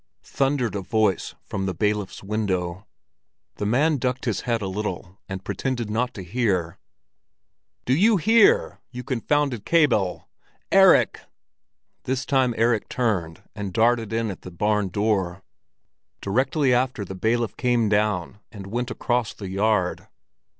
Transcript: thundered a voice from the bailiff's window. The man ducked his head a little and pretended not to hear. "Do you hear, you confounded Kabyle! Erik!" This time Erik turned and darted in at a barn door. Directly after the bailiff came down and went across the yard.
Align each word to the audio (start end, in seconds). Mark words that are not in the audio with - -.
thundered 0.23 0.73
a 0.73 0.81
voice 0.81 1.35
from 1.43 1.67
the 1.67 1.75
bailiff's 1.75 2.23
window. 2.23 2.87
The 3.57 3.67
man 3.67 3.97
ducked 3.97 4.25
his 4.25 4.41
head 4.49 4.59
a 4.63 4.67
little 4.67 5.19
and 5.29 5.43
pretended 5.43 5.91
not 5.91 6.15
to 6.15 6.23
hear. 6.23 6.79
"Do 7.85 7.93
you 7.95 8.17
hear, 8.17 8.79
you 8.89 9.03
confounded 9.03 9.63
Kabyle! 9.63 10.27
Erik!" 10.71 11.19
This 12.05 12.25
time 12.25 12.55
Erik 12.57 12.89
turned 12.89 13.43
and 13.53 13.73
darted 13.73 14.11
in 14.11 14.31
at 14.31 14.43
a 14.43 14.49
barn 14.49 14.89
door. 14.89 15.43
Directly 16.19 16.73
after 16.73 17.05
the 17.05 17.13
bailiff 17.13 17.55
came 17.55 17.87
down 17.87 18.39
and 18.51 18.65
went 18.65 18.89
across 18.89 19.35
the 19.35 19.49
yard. 19.49 20.07